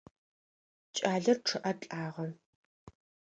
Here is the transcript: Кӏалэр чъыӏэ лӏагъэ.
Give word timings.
Кӏалэр 0.95 1.37
чъыӏэ 1.47 1.71
лӏагъэ. 1.79 2.27